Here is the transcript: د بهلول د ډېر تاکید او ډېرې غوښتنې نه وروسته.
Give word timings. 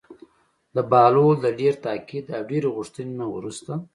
د 0.75 0.77
بهلول 0.91 1.35
د 1.41 1.47
ډېر 1.59 1.73
تاکید 1.85 2.25
او 2.37 2.41
ډېرې 2.49 2.69
غوښتنې 2.75 3.13
نه 3.19 3.25
وروسته. 3.35 3.71